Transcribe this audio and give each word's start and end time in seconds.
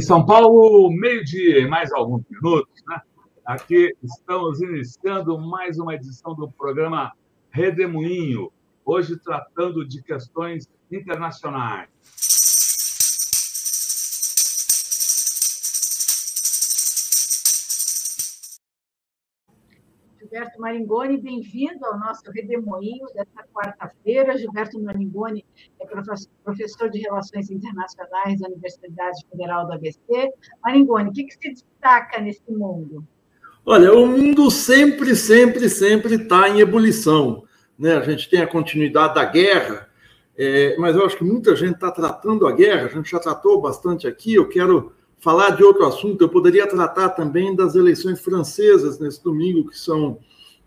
Em 0.00 0.02
São 0.02 0.24
Paulo, 0.24 0.90
meio-dia 0.90 1.58
e 1.58 1.68
mais 1.68 1.92
alguns 1.92 2.22
minutos, 2.30 2.82
né? 2.88 3.02
Aqui 3.44 3.94
estamos 4.02 4.62
iniciando 4.62 5.38
mais 5.38 5.78
uma 5.78 5.94
edição 5.94 6.34
do 6.34 6.50
programa 6.50 7.12
Redemoinho, 7.50 8.50
hoje 8.82 9.18
tratando 9.18 9.86
de 9.86 10.02
questões 10.02 10.66
internacionais. 10.90 11.89
Gilberto 20.30 20.60
Maringoni, 20.60 21.16
bem-vindo 21.16 21.84
ao 21.84 21.98
nosso 21.98 22.22
redemoinho 22.30 23.04
desta 23.06 23.44
quarta-feira. 23.52 24.38
Gilberto 24.38 24.80
Maringoni 24.80 25.44
é 25.80 25.84
professor 26.44 26.88
de 26.88 27.00
Relações 27.00 27.50
Internacionais 27.50 28.38
da 28.38 28.46
Universidade 28.46 29.26
Federal 29.28 29.66
do 29.66 29.72
ABC. 29.72 29.98
Maringoni, 30.62 31.10
o 31.10 31.12
que, 31.12 31.24
que 31.24 31.32
se 31.32 31.52
destaca 31.52 32.20
nesse 32.20 32.48
mundo? 32.48 33.04
Olha, 33.66 33.92
o 33.92 34.06
mundo 34.06 34.48
sempre, 34.52 35.16
sempre, 35.16 35.68
sempre 35.68 36.14
está 36.14 36.48
em 36.48 36.60
ebulição. 36.60 37.42
Né? 37.76 37.94
A 37.94 38.02
gente 38.02 38.30
tem 38.30 38.40
a 38.40 38.46
continuidade 38.46 39.16
da 39.16 39.24
guerra, 39.24 39.88
é, 40.38 40.76
mas 40.78 40.94
eu 40.94 41.04
acho 41.04 41.16
que 41.16 41.24
muita 41.24 41.56
gente 41.56 41.74
está 41.74 41.90
tratando 41.90 42.46
a 42.46 42.52
guerra, 42.52 42.86
a 42.86 42.88
gente 42.88 43.10
já 43.10 43.18
tratou 43.18 43.60
bastante 43.60 44.06
aqui. 44.06 44.34
Eu 44.34 44.48
quero 44.48 44.92
falar 45.20 45.50
de 45.50 45.62
outro 45.62 45.86
assunto. 45.86 46.22
Eu 46.22 46.28
poderia 46.28 46.66
tratar 46.66 47.10
também 47.10 47.54
das 47.54 47.74
eleições 47.74 48.20
francesas 48.20 48.98
nesse 48.98 49.22
domingo, 49.22 49.68
que 49.68 49.78
são 49.78 50.18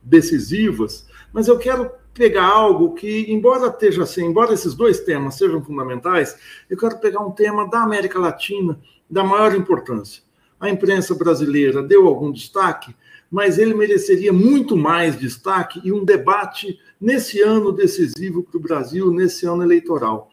decisivas, 0.02 1.08
mas 1.34 1.48
eu 1.48 1.58
quero 1.58 1.90
pegar 2.14 2.46
algo 2.46 2.94
que, 2.94 3.26
embora 3.32 3.68
esteja 3.68 4.04
assim, 4.04 4.26
embora 4.26 4.54
esses 4.54 4.76
dois 4.76 5.00
temas 5.00 5.36
sejam 5.36 5.64
fundamentais, 5.64 6.38
eu 6.70 6.78
quero 6.78 7.00
pegar 7.00 7.22
um 7.22 7.32
tema 7.32 7.68
da 7.68 7.82
América 7.82 8.20
Latina 8.20 8.80
da 9.10 9.24
maior 9.24 9.56
importância. 9.56 10.22
A 10.60 10.70
imprensa 10.70 11.16
brasileira 11.16 11.82
deu 11.82 12.08
algum 12.08 12.32
destaque, 12.32 12.96
mas 13.32 13.58
ele 13.58 13.74
mereceria 13.74 14.32
muito 14.32 14.78
mais 14.78 15.18
destaque 15.18 15.82
e 15.84 15.92
um 15.92 16.06
debate 16.06 16.80
nesse 17.02 17.42
ano 17.42 17.72
decisivo 17.72 18.44
para 18.44 18.58
o 18.58 18.62
Brasil, 18.62 19.12
nesse 19.12 19.46
ano 19.48 19.64
eleitoral, 19.64 20.30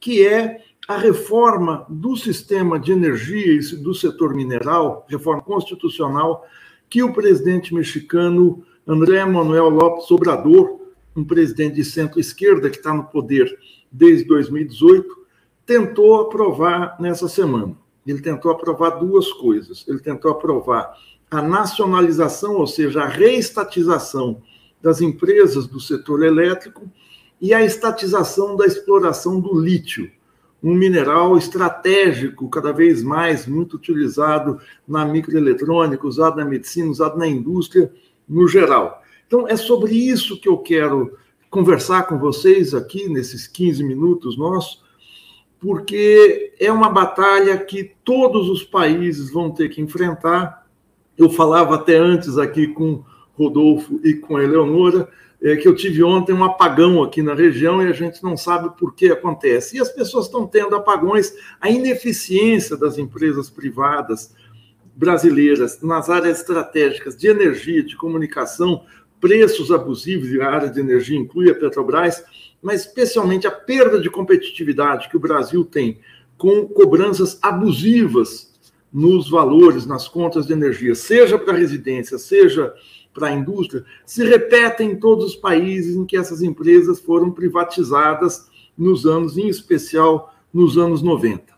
que 0.00 0.26
é 0.26 0.60
a 0.88 0.96
reforma 0.96 1.86
do 1.88 2.16
sistema 2.16 2.78
de 2.78 2.92
energia 2.92 3.52
e 3.52 3.76
do 3.76 3.94
setor 3.94 4.34
mineral, 4.34 5.06
reforma 5.08 5.40
constitucional, 5.40 6.44
que 6.90 7.02
o 7.02 7.12
presidente 7.12 7.72
mexicano 7.72 8.64
André 8.86 9.24
Manuel 9.24 9.68
Lopes 9.68 10.10
Obrador, 10.10 10.80
um 11.14 11.24
presidente 11.24 11.76
de 11.76 11.84
centro-esquerda 11.84 12.68
que 12.68 12.78
está 12.78 12.92
no 12.92 13.04
poder 13.04 13.56
desde 13.90 14.24
2018, 14.24 15.08
tentou 15.64 16.20
aprovar 16.20 16.96
nessa 16.98 17.28
semana. 17.28 17.76
Ele 18.04 18.20
tentou 18.20 18.50
aprovar 18.50 18.90
duas 18.98 19.32
coisas. 19.32 19.86
Ele 19.86 20.00
tentou 20.00 20.32
aprovar 20.32 20.92
a 21.30 21.40
nacionalização, 21.40 22.56
ou 22.56 22.66
seja, 22.66 23.02
a 23.02 23.08
reestatização 23.08 24.42
das 24.82 25.00
empresas 25.00 25.68
do 25.68 25.78
setor 25.78 26.24
elétrico 26.24 26.90
e 27.40 27.54
a 27.54 27.62
estatização 27.62 28.56
da 28.56 28.66
exploração 28.66 29.40
do 29.40 29.58
lítio 29.58 30.10
um 30.62 30.74
mineral 30.74 31.36
estratégico, 31.36 32.48
cada 32.48 32.72
vez 32.72 33.02
mais 33.02 33.46
muito 33.46 33.74
utilizado 33.74 34.60
na 34.86 35.04
microeletrônica, 35.04 36.06
usado 36.06 36.36
na 36.36 36.44
medicina, 36.44 36.90
usado 36.90 37.18
na 37.18 37.26
indústria 37.26 37.92
no 38.28 38.46
geral. 38.46 39.02
Então, 39.26 39.48
é 39.48 39.56
sobre 39.56 39.94
isso 39.94 40.40
que 40.40 40.48
eu 40.48 40.58
quero 40.58 41.16
conversar 41.50 42.06
com 42.06 42.18
vocês 42.18 42.74
aqui 42.74 43.08
nesses 43.08 43.46
15 43.46 43.82
minutos 43.82 44.38
nossos, 44.38 44.82
porque 45.58 46.54
é 46.58 46.70
uma 46.70 46.88
batalha 46.88 47.58
que 47.58 47.92
todos 48.04 48.48
os 48.48 48.62
países 48.62 49.32
vão 49.32 49.50
ter 49.50 49.68
que 49.68 49.80
enfrentar. 49.80 50.66
Eu 51.16 51.28
falava 51.28 51.74
até 51.74 51.96
antes 51.96 52.38
aqui 52.38 52.68
com 52.68 53.04
Rodolfo 53.34 54.00
e 54.04 54.14
com 54.14 54.40
Eleonora, 54.40 55.08
é, 55.42 55.56
que 55.56 55.66
eu 55.66 55.74
tive 55.74 56.04
ontem 56.04 56.32
um 56.32 56.44
apagão 56.44 57.02
aqui 57.02 57.20
na 57.20 57.34
região 57.34 57.82
e 57.82 57.88
a 57.88 57.92
gente 57.92 58.22
não 58.22 58.36
sabe 58.36 58.76
por 58.78 58.94
que 58.94 59.10
acontece. 59.10 59.76
E 59.76 59.80
as 59.80 59.90
pessoas 59.90 60.26
estão 60.26 60.46
tendo 60.46 60.76
apagões, 60.76 61.34
a 61.60 61.68
ineficiência 61.68 62.76
das 62.76 62.96
empresas 62.96 63.50
privadas 63.50 64.32
brasileiras 64.94 65.80
nas 65.82 66.08
áreas 66.08 66.38
estratégicas 66.38 67.16
de 67.16 67.26
energia, 67.26 67.82
de 67.82 67.96
comunicação, 67.96 68.84
preços 69.20 69.72
abusivos, 69.72 70.30
e 70.30 70.40
a 70.40 70.48
área 70.48 70.70
de 70.70 70.78
energia 70.78 71.18
inclui 71.18 71.50
a 71.50 71.54
Petrobras, 71.54 72.22
mas 72.62 72.82
especialmente 72.82 73.46
a 73.46 73.50
perda 73.50 74.00
de 74.00 74.08
competitividade 74.08 75.08
que 75.08 75.16
o 75.16 75.20
Brasil 75.20 75.64
tem 75.64 75.98
com 76.38 76.66
cobranças 76.68 77.38
abusivas 77.42 78.52
nos 78.92 79.30
valores, 79.30 79.86
nas 79.86 80.06
contas 80.06 80.46
de 80.46 80.52
energia, 80.52 80.94
seja 80.94 81.38
para 81.38 81.56
residência, 81.56 82.18
seja 82.18 82.72
para 83.12 83.28
a 83.28 83.32
indústria 83.32 83.84
se 84.06 84.24
repetem 84.24 84.92
em 84.92 84.96
todos 84.96 85.24
os 85.26 85.36
países 85.36 85.96
em 85.96 86.04
que 86.04 86.16
essas 86.16 86.42
empresas 86.42 87.00
foram 87.00 87.30
privatizadas 87.30 88.48
nos 88.76 89.06
anos, 89.06 89.36
em 89.36 89.48
especial 89.48 90.34
nos 90.52 90.78
anos 90.78 91.02
90. 91.02 91.52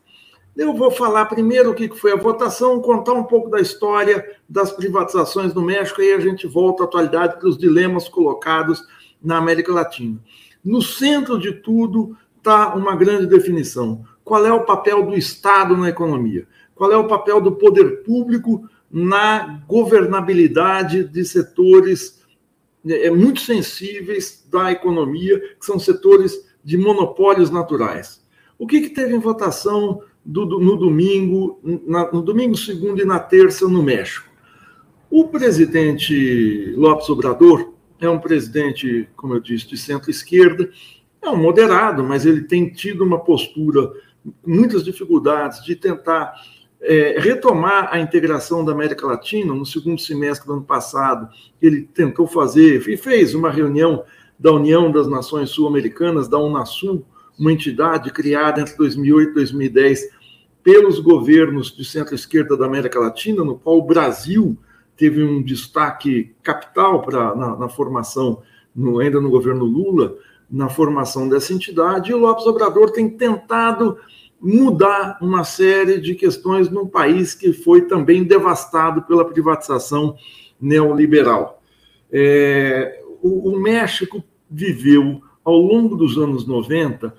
Eu 0.56 0.72
vou 0.72 0.90
falar 0.90 1.26
primeiro 1.26 1.70
o 1.70 1.74
que 1.74 1.88
foi 1.88 2.12
a 2.12 2.16
votação, 2.16 2.80
contar 2.80 3.12
um 3.12 3.24
pouco 3.24 3.50
da 3.50 3.60
história 3.60 4.24
das 4.48 4.70
privatizações 4.70 5.52
no 5.52 5.62
México, 5.62 6.00
e 6.00 6.12
a 6.12 6.20
gente 6.20 6.46
volta 6.46 6.84
à 6.84 6.86
atualidade 6.86 7.38
para 7.38 7.48
os 7.48 7.58
dilemas 7.58 8.08
colocados 8.08 8.80
na 9.22 9.36
América 9.36 9.72
Latina. 9.72 10.20
No 10.64 10.80
centro 10.80 11.40
de 11.40 11.52
tudo 11.52 12.16
está 12.38 12.74
uma 12.74 12.94
grande 12.94 13.26
definição: 13.26 14.04
qual 14.22 14.46
é 14.46 14.52
o 14.52 14.64
papel 14.64 15.04
do 15.04 15.16
Estado 15.16 15.76
na 15.76 15.88
economia? 15.88 16.46
Qual 16.74 16.90
é 16.92 16.96
o 16.96 17.08
papel 17.08 17.40
do 17.40 17.52
poder 17.52 18.04
público 18.04 18.68
na 18.94 19.60
governabilidade 19.66 21.02
de 21.02 21.24
setores 21.24 22.22
é, 22.86 23.10
muito 23.10 23.40
sensíveis 23.40 24.46
da 24.48 24.70
economia, 24.70 25.40
que 25.58 25.66
são 25.66 25.80
setores 25.80 26.48
de 26.62 26.78
monopólios 26.78 27.50
naturais. 27.50 28.24
O 28.56 28.68
que, 28.68 28.82
que 28.82 28.90
teve 28.90 29.12
em 29.12 29.18
votação 29.18 30.00
do, 30.24 30.46
do, 30.46 30.60
no 30.60 30.76
domingo, 30.76 31.58
na, 31.84 32.12
no 32.12 32.22
domingo, 32.22 32.56
segundo 32.56 33.02
e 33.02 33.04
na 33.04 33.18
terça 33.18 33.66
no 33.66 33.82
México? 33.82 34.30
O 35.10 35.26
presidente 35.26 36.72
Lopes 36.76 37.08
Obrador 37.08 37.74
é 37.98 38.08
um 38.08 38.20
presidente, 38.20 39.08
como 39.16 39.34
eu 39.34 39.40
disse, 39.40 39.66
de 39.66 39.76
centro-esquerda, 39.76 40.70
é 41.20 41.28
um 41.28 41.36
moderado, 41.36 42.04
mas 42.04 42.24
ele 42.24 42.42
tem 42.42 42.70
tido 42.70 43.02
uma 43.02 43.18
postura 43.18 43.88
com 44.22 44.50
muitas 44.50 44.84
dificuldades 44.84 45.64
de 45.64 45.74
tentar 45.74 46.32
é, 46.84 47.18
retomar 47.18 47.88
a 47.90 47.98
integração 47.98 48.64
da 48.64 48.72
América 48.72 49.06
Latina. 49.06 49.54
No 49.54 49.64
segundo 49.64 50.00
semestre 50.00 50.46
do 50.46 50.52
ano 50.52 50.62
passado, 50.62 51.28
ele 51.60 51.82
tentou 51.82 52.26
fazer 52.26 52.86
e 52.88 52.96
fez 52.96 53.34
uma 53.34 53.50
reunião 53.50 54.04
da 54.38 54.52
União 54.52 54.92
das 54.92 55.08
Nações 55.08 55.50
Sul-Americanas, 55.50 56.28
da 56.28 56.38
Unasul, 56.38 57.04
uma 57.38 57.52
entidade 57.52 58.10
criada 58.10 58.60
entre 58.60 58.76
2008 58.76 59.30
e 59.30 59.34
2010 59.34 60.08
pelos 60.62 60.98
governos 60.98 61.74
de 61.74 61.84
centro-esquerda 61.84 62.56
da 62.56 62.66
América 62.66 63.00
Latina, 63.00 63.44
no 63.44 63.58
qual 63.58 63.78
o 63.78 63.86
Brasil 63.86 64.56
teve 64.96 65.22
um 65.22 65.42
destaque 65.42 66.34
capital 66.42 67.02
para 67.02 67.34
na, 67.34 67.56
na 67.56 67.68
formação, 67.68 68.42
no, 68.74 68.98
ainda 68.98 69.20
no 69.20 69.30
governo 69.30 69.64
Lula, 69.64 70.16
na 70.50 70.68
formação 70.68 71.28
dessa 71.28 71.52
entidade, 71.52 72.10
e 72.10 72.14
o 72.14 72.18
Lopes 72.18 72.46
Obrador 72.46 72.90
tem 72.90 73.08
tentado 73.08 73.98
mudar 74.44 75.16
uma 75.22 75.42
série 75.42 75.98
de 75.98 76.14
questões 76.14 76.68
num 76.68 76.86
país 76.86 77.34
que 77.34 77.50
foi 77.50 77.82
também 77.86 78.22
devastado 78.22 79.00
pela 79.02 79.24
privatização 79.24 80.16
neoliberal. 80.60 81.62
É, 82.12 83.02
o, 83.22 83.52
o 83.52 83.58
México 83.58 84.22
viveu, 84.50 85.22
ao 85.42 85.56
longo 85.58 85.96
dos 85.96 86.18
anos 86.18 86.46
90, 86.46 87.14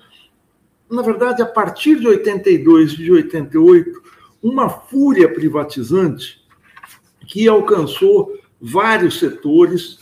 na 0.88 1.02
verdade, 1.02 1.42
a 1.42 1.46
partir 1.46 1.98
de 1.98 2.06
82 2.06 2.92
e 2.92 2.96
de 2.96 3.10
88, 3.12 4.02
uma 4.40 4.70
fúria 4.70 5.28
privatizante 5.28 6.40
que 7.26 7.48
alcançou 7.48 8.38
vários 8.60 9.18
setores, 9.18 9.98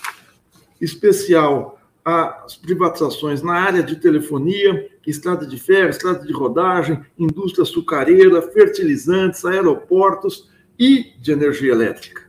especial 0.79 1.81
as 2.05 2.55
privatizações 2.57 3.41
na 3.43 3.55
área 3.55 3.83
de 3.83 3.97
telefonia, 3.97 4.91
estrada 5.07 5.47
de 5.47 5.59
ferro, 5.59 5.89
estrada 5.89 6.27
de 6.27 6.33
rodagem, 6.33 7.01
indústria 7.19 7.63
açucareira, 7.63 8.43
fertilizantes, 8.43 9.45
aeroportos 9.45 10.51
e 10.79 11.15
de 11.19 11.33
energia 11.33 11.73
elétrica. 11.73 12.23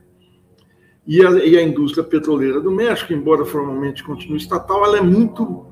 E 1.06 1.24
a, 1.24 1.30
e 1.32 1.58
a, 1.58 1.62
indústria 1.62 2.02
petroleira 2.02 2.60
do 2.60 2.70
México, 2.70 3.12
embora 3.12 3.44
formalmente 3.44 4.02
continue 4.02 4.38
estatal, 4.38 4.84
ela 4.84 4.98
é 4.98 5.02
muito 5.02 5.66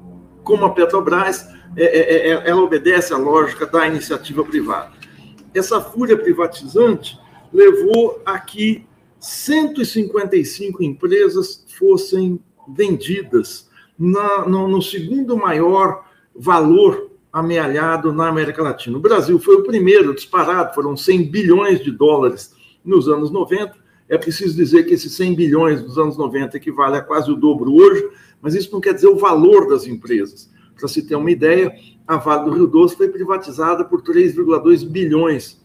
como 0.45 0.67
a 0.67 0.71
Petrobras, 0.71 1.49
é, 1.75 1.85
é, 1.85 2.31
é, 2.31 2.51
ela 2.51 2.62
obedece 2.62 3.15
à 3.15 3.17
lógica 3.17 3.67
da 3.67 3.89
iniciativa 3.89 4.45
privada. 4.45 4.93
Essa 5.55 5.81
fúria 5.81 6.17
privatizante 6.17 7.19
levou 7.53 8.21
a 8.27 8.39
que 8.39 8.87
155 9.19 10.85
empresas 10.85 11.65
fossem 11.79 12.39
vendidas 12.69 13.71
na, 13.99 14.46
no, 14.46 14.69
no 14.69 14.82
segundo 14.82 15.37
maior 15.37 16.05
valor 16.35 17.11
amealhado 17.32 18.12
na 18.12 18.29
América 18.29 18.62
Latina. 18.62 18.96
O 18.96 19.00
Brasil 19.00 19.38
foi 19.38 19.56
o 19.56 19.64
primeiro 19.64 20.14
disparado, 20.14 20.75
foram 20.75 20.96
100 20.96 21.31
bilhões 21.31 21.82
de 21.82 21.91
dólares 21.91 22.55
nos 22.85 23.08
anos 23.08 23.31
90. 23.31 23.75
É 24.08 24.19
preciso 24.19 24.55
dizer 24.55 24.85
que 24.85 24.94
esses 24.94 25.12
100 25.14 25.35
bilhões 25.35 25.82
dos 25.82 25.99
anos 25.99 26.17
90 26.17 26.56
equivale 26.56 26.96
a 26.96 27.02
quase 27.02 27.31
o 27.31 27.37
dobro 27.37 27.73
hoje, 27.75 28.08
mas 28.41 28.55
isso 28.55 28.70
não 28.73 28.81
quer 28.81 28.94
dizer 28.94 29.08
o 29.08 29.17
valor 29.17 29.69
das 29.69 29.87
empresas. 29.87 30.52
Para 30.76 30.88
se 30.88 31.02
ter 31.02 31.17
uma 31.17 31.31
ideia, 31.31 31.75
a 32.06 32.17
Vale 32.17 32.44
do 32.44 32.50
Rio 32.50 32.67
Doce 32.67 32.96
foi 32.96 33.08
privatizada 33.08 33.85
por 33.85 34.02
3,2 34.02 34.87
bilhões 34.87 35.61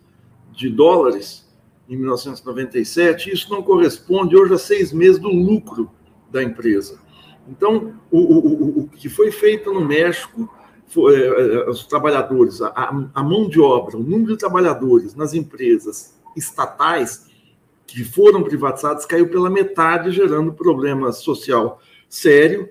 de 0.51 0.69
dólares 0.69 1.47
em 1.87 1.97
1997. 1.97 3.31
Isso 3.31 3.51
não 3.51 3.61
corresponde 3.61 4.35
hoje 4.35 4.53
a 4.53 4.57
seis 4.57 4.93
meses 4.93 5.19
do 5.19 5.29
lucro 5.29 5.91
da 6.31 6.41
empresa. 6.41 6.99
Então, 7.49 7.93
o, 8.11 8.19
o, 8.19 8.79
o 8.79 8.87
que 8.89 9.09
foi 9.09 9.31
feito 9.31 9.73
no 9.73 9.83
México, 9.83 10.49
foi, 10.89 11.21
é, 11.21 11.25
é, 11.25 11.69
os 11.69 11.85
trabalhadores, 11.85 12.61
a, 12.61 13.09
a 13.13 13.23
mão 13.23 13.47
de 13.47 13.59
obra, 13.59 13.97
o 13.97 14.03
número 14.03 14.33
de 14.33 14.37
trabalhadores 14.37 15.15
nas 15.15 15.33
empresas 15.33 16.15
estatais 16.35 17.27
que 17.85 18.03
foram 18.03 18.43
privatizadas 18.43 19.05
caiu 19.05 19.29
pela 19.29 19.49
metade, 19.49 20.11
gerando 20.11 20.53
problema 20.53 21.11
social 21.11 21.79
sério. 22.07 22.69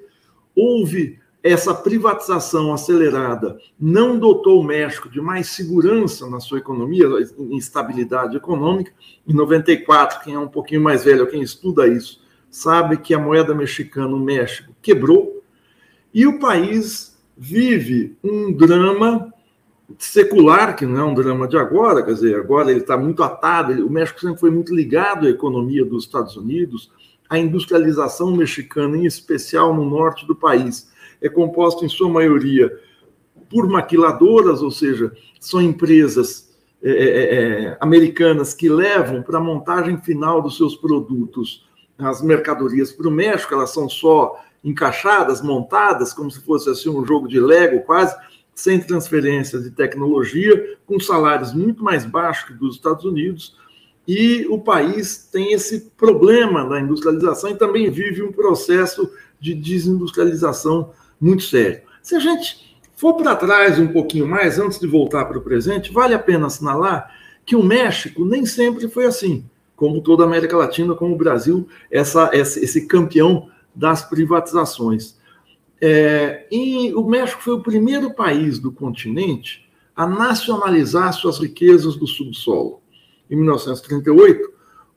Houve 0.54 1.18
essa 1.42 1.72
privatização 1.72 2.72
acelerada, 2.72 3.58
não 3.78 4.18
dotou 4.18 4.60
o 4.60 4.64
México 4.64 5.08
de 5.08 5.20
mais 5.20 5.48
segurança 5.48 6.28
na 6.28 6.40
sua 6.40 6.58
economia, 6.58 7.06
instabilidade 7.50 8.36
econômica. 8.36 8.92
Em 9.26 9.32
94, 9.32 10.20
quem 10.24 10.34
é 10.34 10.38
um 10.38 10.48
pouquinho 10.48 10.80
mais 10.80 11.04
velho, 11.04 11.28
quem 11.28 11.40
estuda 11.40 11.86
isso, 11.86 12.20
sabe 12.50 12.96
que 12.96 13.14
a 13.14 13.18
moeda 13.18 13.54
mexicana 13.54 14.08
no 14.08 14.18
México 14.18 14.74
quebrou 14.80 15.42
e 16.12 16.26
o 16.26 16.38
país 16.38 17.18
vive 17.36 18.16
um 18.22 18.52
drama 18.52 19.32
secular, 19.98 20.76
que 20.76 20.84
não 20.84 20.98
é 20.98 21.04
um 21.04 21.14
drama 21.14 21.48
de 21.48 21.56
agora, 21.56 22.02
quer 22.02 22.12
dizer, 22.12 22.36
agora 22.36 22.70
ele 22.70 22.80
está 22.80 22.96
muito 22.96 23.22
atado, 23.22 23.72
ele, 23.72 23.82
o 23.82 23.90
México 23.90 24.20
sempre 24.20 24.38
foi 24.38 24.50
muito 24.50 24.74
ligado 24.74 25.26
à 25.26 25.30
economia 25.30 25.84
dos 25.84 26.04
Estados 26.04 26.36
Unidos, 26.36 26.90
a 27.28 27.38
industrialização 27.38 28.34
mexicana, 28.34 28.96
em 28.96 29.06
especial 29.06 29.74
no 29.74 29.84
norte 29.84 30.26
do 30.26 30.34
país, 30.34 30.90
é 31.20 31.28
composta 31.28 31.84
em 31.84 31.88
sua 31.88 32.08
maioria 32.08 32.70
por 33.50 33.68
maquiladoras, 33.68 34.62
ou 34.62 34.70
seja, 34.70 35.12
são 35.40 35.60
empresas 35.60 36.48
é, 36.82 36.90
é 36.92 37.78
americanas 37.80 38.54
que 38.54 38.68
levam 38.68 39.22
para 39.22 39.38
a 39.38 39.42
montagem 39.42 40.00
final 40.00 40.40
dos 40.40 40.56
seus 40.56 40.76
produtos 40.76 41.67
as 41.98 42.22
mercadorias 42.22 42.92
para 42.92 43.08
o 43.08 43.10
México, 43.10 43.52
elas 43.52 43.70
são 43.70 43.88
só 43.88 44.40
encaixadas, 44.62 45.42
montadas, 45.42 46.12
como 46.12 46.30
se 46.30 46.40
fosse 46.40 46.70
assim 46.70 46.88
um 46.88 47.04
jogo 47.04 47.26
de 47.28 47.40
Lego 47.40 47.80
quase, 47.80 48.14
sem 48.54 48.80
transferência 48.80 49.58
de 49.58 49.70
tecnologia, 49.70 50.76
com 50.86 50.98
salários 50.98 51.52
muito 51.52 51.82
mais 51.82 52.04
baixos 52.04 52.48
que 52.48 52.54
dos 52.54 52.76
Estados 52.76 53.04
Unidos, 53.04 53.56
e 54.06 54.46
o 54.48 54.58
país 54.58 55.28
tem 55.30 55.52
esse 55.52 55.90
problema 55.96 56.64
da 56.64 56.80
industrialização 56.80 57.50
e 57.50 57.56
também 57.56 57.90
vive 57.90 58.22
um 58.22 58.32
processo 58.32 59.10
de 59.38 59.54
desindustrialização 59.54 60.92
muito 61.20 61.42
sério. 61.44 61.82
Se 62.02 62.16
a 62.16 62.18
gente 62.18 62.78
for 62.96 63.14
para 63.14 63.36
trás 63.36 63.78
um 63.78 63.88
pouquinho 63.88 64.26
mais, 64.26 64.58
antes 64.58 64.80
de 64.80 64.86
voltar 64.86 65.26
para 65.26 65.38
o 65.38 65.42
presente, 65.42 65.92
vale 65.92 66.14
a 66.14 66.18
pena 66.18 66.46
assinalar 66.46 67.14
que 67.44 67.54
o 67.54 67.62
México 67.62 68.24
nem 68.24 68.46
sempre 68.46 68.88
foi 68.88 69.04
assim 69.04 69.44
como 69.78 70.00
toda 70.00 70.24
a 70.24 70.26
América 70.26 70.56
Latina, 70.56 70.92
como 70.96 71.14
o 71.14 71.16
Brasil, 71.16 71.68
essa, 71.88 72.30
esse 72.32 72.88
campeão 72.88 73.48
das 73.72 74.02
privatizações. 74.02 75.16
É, 75.80 76.48
e 76.50 76.92
o 76.94 77.04
México 77.04 77.40
foi 77.40 77.54
o 77.54 77.62
primeiro 77.62 78.12
país 78.12 78.58
do 78.58 78.72
continente 78.72 79.70
a 79.94 80.04
nacionalizar 80.04 81.12
suas 81.12 81.38
riquezas 81.38 81.94
do 81.94 82.08
subsolo. 82.08 82.80
Em 83.30 83.36
1938, 83.36 84.52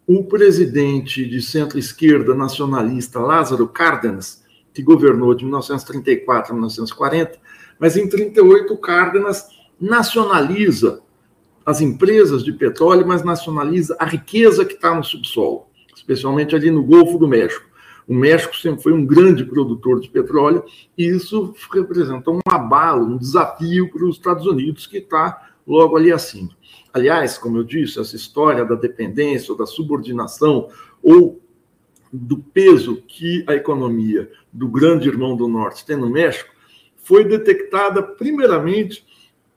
o 0.07 0.23
presidente 0.23 1.29
de 1.29 1.43
centro-esquerda 1.43 2.33
nacionalista 2.33 3.19
Lázaro 3.19 3.67
Cárdenas, 3.67 4.43
que 4.73 4.81
governou 4.81 5.35
de 5.35 5.45
1934 5.45 6.53
a 6.53 6.55
1940, 6.55 7.37
mas 7.79 7.95
em 7.95 8.09
38 8.09 8.75
Cárdenas 8.77 9.47
nacionaliza 9.79 11.03
as 11.65 11.81
empresas 11.81 12.43
de 12.43 12.51
petróleo, 12.53 13.05
mas 13.07 13.23
nacionaliza 13.23 13.95
a 13.99 14.05
riqueza 14.05 14.65
que 14.65 14.73
está 14.73 14.93
no 14.93 15.03
subsolo, 15.03 15.67
especialmente 15.95 16.55
ali 16.55 16.71
no 16.71 16.83
Golfo 16.83 17.17
do 17.17 17.27
México. 17.27 17.69
O 18.07 18.13
México 18.13 18.57
sempre 18.57 18.81
foi 18.81 18.91
um 18.91 19.05
grande 19.05 19.45
produtor 19.45 19.99
de 19.99 20.09
petróleo 20.09 20.63
e 20.97 21.05
isso 21.05 21.53
representa 21.71 22.31
um 22.31 22.39
abalo, 22.45 23.05
um 23.05 23.17
desafio 23.17 23.89
para 23.89 24.05
os 24.05 24.17
Estados 24.17 24.45
Unidos, 24.45 24.87
que 24.87 24.97
está 24.97 25.49
logo 25.65 25.95
ali 25.95 26.11
acima. 26.11 26.49
Aliás, 26.93 27.37
como 27.37 27.57
eu 27.57 27.63
disse, 27.63 27.99
essa 27.99 28.15
história 28.15 28.65
da 28.65 28.75
dependência 28.75 29.55
da 29.55 29.65
subordinação 29.65 30.67
ou 31.01 31.41
do 32.11 32.37
peso 32.37 33.01
que 33.07 33.45
a 33.47 33.53
economia 33.53 34.29
do 34.51 34.67
grande 34.67 35.07
irmão 35.07 35.35
do 35.35 35.47
Norte 35.47 35.85
tem 35.85 35.95
no 35.95 36.09
México 36.09 36.49
foi 36.97 37.23
detectada 37.23 38.03
primeiramente 38.03 39.05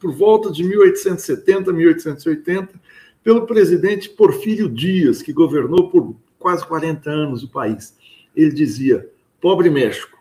por 0.04 0.12
volta 0.12 0.52
de 0.52 0.62
1870, 0.62 1.72
1880, 1.72 2.78
pelo 3.22 3.46
presidente 3.46 4.10
Porfírio 4.10 4.68
Dias, 4.68 5.22
que 5.22 5.32
governou 5.32 5.88
por 5.88 6.14
quase 6.38 6.66
40 6.66 7.08
anos 7.08 7.42
o 7.42 7.48
país. 7.48 7.96
Ele 8.36 8.52
dizia: 8.52 9.10
pobre 9.40 9.70
México, 9.70 10.18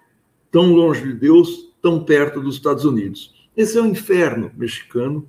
tão 0.49 0.73
longe 0.73 1.03
de 1.03 1.13
Deus, 1.13 1.69
tão 1.81 2.01
perto 2.01 2.39
dos 2.39 2.55
Estados 2.55 2.85
Unidos. 2.85 3.35
Esse 3.57 3.77
é 3.77 3.81
o 3.81 3.85
inferno 3.85 4.49
mexicano 4.55 5.27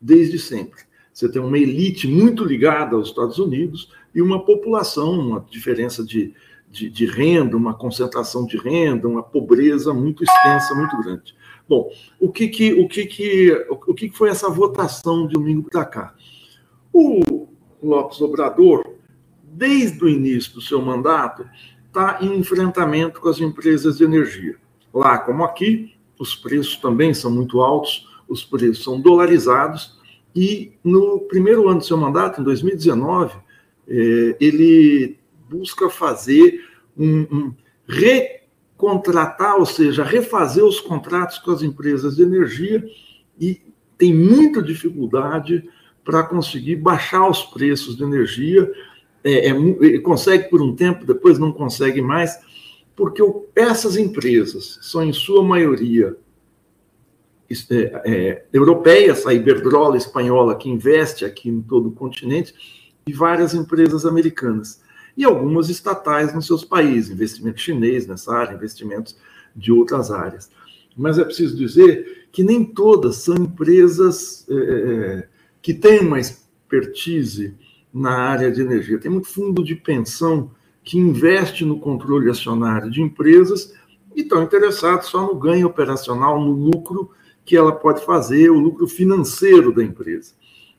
desde 0.00 0.38
sempre. 0.38 0.82
Você 1.12 1.28
tem 1.28 1.42
uma 1.42 1.58
elite 1.58 2.06
muito 2.06 2.44
ligada 2.44 2.94
aos 2.94 3.08
Estados 3.08 3.40
Unidos 3.40 3.90
e 4.14 4.22
uma 4.22 4.44
população, 4.44 5.18
uma 5.18 5.44
diferença 5.50 6.04
de, 6.04 6.32
de, 6.70 6.88
de 6.88 7.06
renda, 7.06 7.56
uma 7.56 7.74
concentração 7.74 8.46
de 8.46 8.56
renda, 8.56 9.08
uma 9.08 9.22
pobreza 9.22 9.92
muito 9.92 10.22
extensa, 10.22 10.76
muito 10.76 10.96
grande. 11.02 11.34
Bom, 11.68 11.90
o 12.20 12.30
que 12.30 12.48
que, 12.48 12.72
o 12.74 12.88
que, 12.88 13.06
que, 13.06 13.66
o 13.68 13.94
que 13.94 14.10
foi 14.10 14.28
essa 14.28 14.48
votação 14.48 15.26
de 15.26 15.34
domingo 15.34 15.68
para 15.68 15.84
cá? 15.84 16.14
O 16.92 17.48
Lopes 17.82 18.20
Obrador, 18.20 18.84
desde 19.42 20.02
o 20.04 20.08
início 20.08 20.54
do 20.54 20.60
seu 20.60 20.80
mandato, 20.80 21.44
está 21.86 22.18
em 22.20 22.36
enfrentamento 22.38 23.20
com 23.20 23.28
as 23.28 23.40
empresas 23.40 23.98
de 23.98 24.04
energia. 24.04 24.56
Lá, 24.94 25.18
como 25.18 25.44
aqui, 25.44 25.94
os 26.18 26.34
preços 26.34 26.76
também 26.76 27.12
são 27.12 27.30
muito 27.30 27.60
altos, 27.60 28.08
os 28.28 28.44
preços 28.44 28.84
são 28.84 29.00
dolarizados, 29.00 29.96
e 30.34 30.72
no 30.84 31.20
primeiro 31.20 31.68
ano 31.68 31.78
do 31.78 31.84
seu 31.84 31.96
mandato, 31.96 32.40
em 32.40 32.44
2019, 32.44 33.36
eh, 33.88 34.36
ele 34.40 35.18
busca 35.48 35.88
fazer 35.88 36.64
um, 36.96 37.26
um 37.30 37.54
contratar, 38.76 39.56
ou 39.56 39.66
seja, 39.66 40.04
refazer 40.04 40.64
os 40.64 40.80
contratos 40.80 41.38
com 41.38 41.50
as 41.50 41.62
empresas 41.62 42.16
de 42.16 42.22
energia 42.22 42.84
e 43.40 43.60
tem 43.96 44.14
muita 44.14 44.62
dificuldade 44.62 45.68
para 46.04 46.22
conseguir 46.22 46.76
baixar 46.76 47.28
os 47.28 47.42
preços 47.42 47.96
de 47.96 48.04
energia. 48.04 48.70
É, 49.24 49.48
é, 49.48 49.98
consegue 50.00 50.48
por 50.48 50.62
um 50.62 50.74
tempo, 50.76 51.04
depois 51.04 51.38
não 51.38 51.50
consegue 51.50 52.00
mais, 52.00 52.38
porque 52.94 53.22
essas 53.54 53.96
empresas 53.96 54.78
são, 54.82 55.02
em 55.02 55.12
sua 55.12 55.42
maioria, 55.42 56.16
é, 57.50 58.02
é, 58.04 58.44
europeias, 58.52 59.26
a 59.26 59.34
Iberdrola 59.34 59.96
espanhola, 59.96 60.56
que 60.56 60.68
investe 60.68 61.24
aqui 61.24 61.48
em 61.48 61.60
todo 61.60 61.88
o 61.88 61.92
continente, 61.92 62.54
e 63.06 63.12
várias 63.12 63.54
empresas 63.54 64.04
americanas 64.04 64.80
e 65.16 65.24
algumas 65.24 65.70
estatais 65.70 66.34
nos 66.34 66.46
seus 66.46 66.64
países, 66.64 67.10
investimento 67.10 67.60
chinês 67.60 68.06
nessa 68.06 68.34
área, 68.34 68.54
investimentos 68.54 69.16
de 69.54 69.72
outras 69.72 70.10
áreas. 70.10 70.50
Mas 70.96 71.18
é 71.18 71.24
preciso 71.24 71.56
dizer 71.56 72.28
que 72.30 72.42
nem 72.42 72.64
todas 72.64 73.16
são 73.16 73.34
empresas 73.34 74.46
é, 74.48 74.54
é, 74.54 74.58
é, 74.58 75.28
que 75.62 75.72
têm 75.72 76.00
uma 76.00 76.20
expertise 76.20 77.54
na 77.92 78.10
área 78.10 78.50
de 78.50 78.60
energia. 78.60 78.98
Tem 78.98 79.10
muito 79.10 79.28
fundo 79.28 79.64
de 79.64 79.74
pensão 79.74 80.50
que 80.84 80.98
investe 80.98 81.64
no 81.64 81.80
controle 81.80 82.30
acionário 82.30 82.90
de 82.90 83.00
empresas 83.00 83.74
e 84.14 84.20
estão 84.20 84.42
interessados 84.42 85.08
só 85.08 85.26
no 85.26 85.34
ganho 85.34 85.66
operacional, 85.66 86.40
no 86.40 86.52
lucro 86.52 87.10
que 87.44 87.56
ela 87.56 87.72
pode 87.72 88.04
fazer, 88.04 88.50
o 88.50 88.58
lucro 88.58 88.86
financeiro 88.86 89.72
da 89.72 89.82
empresa. 89.82 90.32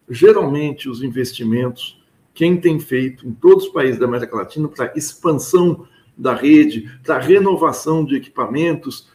Geralmente, 0.10 0.89
os 0.89 1.01
investimentos 1.01 1.97
quem 2.38 2.56
tem 2.56 2.79
feito 2.79 3.27
em 3.27 3.34
todos 3.34 3.65
os 3.65 3.72
países 3.72 4.00
da 4.00 4.06
América 4.06 4.36
Latina 4.36 4.67
para 4.67 4.94
expansão 4.96 5.88
da 6.15 6.36
rede, 6.36 6.88
para 7.03 7.17
renovação 7.17 8.06
de 8.06 8.15
equipamentos, 8.15 9.10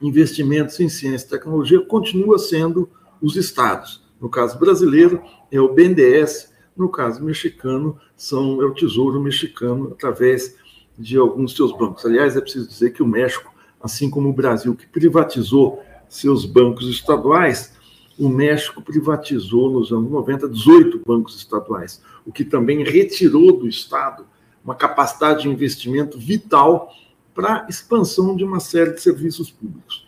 investimentos 0.00 0.78
em 0.78 0.88
ciência 0.88 1.26
e 1.26 1.30
tecnologia, 1.30 1.80
continua 1.80 2.38
sendo 2.38 2.88
os 3.20 3.34
estados. 3.34 4.04
No 4.20 4.28
caso 4.28 4.56
brasileiro, 4.56 5.20
é 5.50 5.60
o 5.60 5.74
BNDES, 5.74 6.54
no 6.76 6.88
caso 6.88 7.24
mexicano, 7.24 7.98
são, 8.16 8.62
é 8.62 8.64
o 8.64 8.72
Tesouro 8.72 9.20
Mexicano, 9.20 9.90
através 9.90 10.54
de 10.96 11.16
alguns 11.16 11.56
seus 11.56 11.76
bancos. 11.76 12.06
Aliás, 12.06 12.36
é 12.36 12.40
preciso 12.40 12.68
dizer 12.68 12.92
que 12.92 13.02
o 13.02 13.06
México, 13.06 13.52
assim 13.82 14.08
como 14.08 14.28
o 14.28 14.32
Brasil, 14.32 14.76
que 14.76 14.86
privatizou 14.86 15.82
seus 16.08 16.44
bancos 16.44 16.88
estaduais, 16.88 17.76
o 18.18 18.28
México 18.28 18.82
privatizou 18.82 19.70
nos 19.70 19.92
anos 19.92 20.10
90 20.10 20.48
18 20.48 21.02
bancos 21.06 21.36
estaduais, 21.36 22.02
o 22.28 22.32
que 22.32 22.44
também 22.44 22.84
retirou 22.84 23.58
do 23.58 23.66
Estado 23.66 24.26
uma 24.62 24.74
capacidade 24.74 25.42
de 25.42 25.48
investimento 25.48 26.18
vital 26.18 26.92
para 27.34 27.64
a 27.64 27.66
expansão 27.70 28.36
de 28.36 28.44
uma 28.44 28.60
série 28.60 28.92
de 28.92 29.00
serviços 29.00 29.50
públicos. 29.50 30.06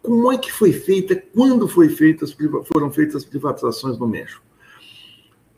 Como 0.00 0.30
é 0.30 0.38
que 0.38 0.52
foi 0.52 0.72
feita, 0.72 1.16
quando 1.16 1.66
foi 1.66 1.88
feitas, 1.88 2.36
foram 2.72 2.92
feitas 2.92 3.16
as 3.16 3.24
privatizações 3.24 3.98
no 3.98 4.06
México? 4.06 4.44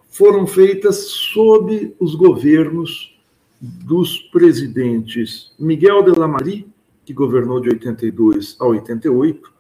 Foram 0.09 0.47
feitas 0.47 0.97
sob 1.11 1.95
os 2.01 2.15
governos 2.15 3.15
dos 3.61 4.19
presidentes 4.19 5.53
Miguel 5.59 6.05
de 6.05 6.19
la 6.19 6.29
Marie, 6.29 6.67
que 7.05 7.13
governou 7.13 7.61
de 7.61 7.69
82 7.69 8.57
a 8.59 8.65
88, 8.65 9.53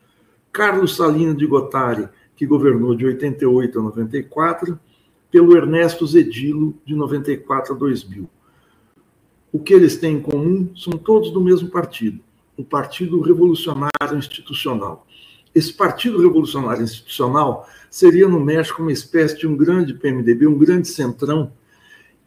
Carlos 0.51 0.97
Salinas 0.97 1.37
de 1.37 1.47
Gottari, 1.47 2.09
que 2.35 2.47
governou 2.47 2.95
de 2.95 3.05
88 3.05 3.79
a 3.79 3.83
94, 3.83 4.81
pelo 5.35 5.57
Ernesto 5.57 6.07
Zedilo, 6.07 6.81
de 6.87 6.95
94 6.95 7.75
a 7.75 7.77
2000. 7.77 8.31
O 9.53 9.59
que 9.59 9.75
eles 9.75 9.97
têm 9.97 10.19
em 10.19 10.21
comum 10.21 10.71
são 10.77 10.93
todos 10.93 11.33
do 11.33 11.41
mesmo 11.41 11.69
partido, 11.71 12.21
o 12.57 12.63
Partido 12.63 13.21
Revolucionário 13.21 14.17
Institucional. 14.17 15.05
Esse 15.53 15.73
Partido 15.73 16.23
Revolucionário 16.23 16.85
Institucional 16.85 17.69
seria 17.91 18.29
no 18.29 18.39
México 18.39 18.81
uma 18.81 18.93
espécie 18.93 19.37
de 19.37 19.45
um 19.45 19.57
grande 19.57 19.93
PMDB, 19.95 20.47
um 20.47 20.57
grande 20.57 20.87
centrão, 20.87 21.51